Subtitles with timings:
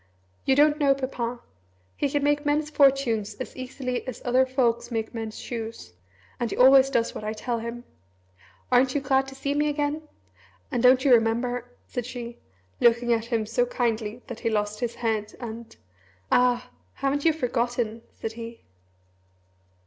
[0.45, 1.41] You don't know Papa!
[1.95, 5.93] He can make men's fortunes as easily as other folks make men's shoes.
[6.39, 7.83] And he always does what I tell him.
[8.71, 10.01] Aren't you glad to see me again?
[10.71, 12.39] And don't you remember?" said she,
[12.79, 15.75] looking at him so kindly that he lost his head and
[16.31, 16.71] "Ah!
[16.95, 18.61] haven't you forgotten?" said he.